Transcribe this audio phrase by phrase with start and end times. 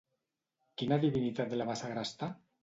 [0.81, 2.33] Quina divinitat la va segrestar?